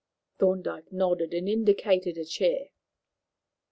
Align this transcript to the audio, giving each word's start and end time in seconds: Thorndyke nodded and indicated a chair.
Thorndyke 0.39 0.91
nodded 0.91 1.31
and 1.31 1.47
indicated 1.47 2.17
a 2.17 2.25
chair. 2.25 2.69